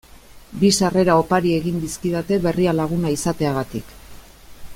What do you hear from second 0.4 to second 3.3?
Bi sarrera opari egin dizkidate Berrialaguna